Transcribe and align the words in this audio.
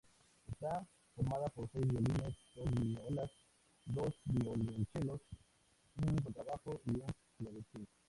Está 0.49 0.83
formada 1.15 1.45
por 1.49 1.69
seis 1.71 1.85
violines, 1.87 2.35
dos 2.65 2.73
violas, 2.97 3.29
dos 3.85 4.15
violonchelos, 4.25 5.21
un 5.97 6.17
contrabajo 6.23 6.81
y 6.87 7.01
un 7.01 7.05
clavecín. 7.37 7.87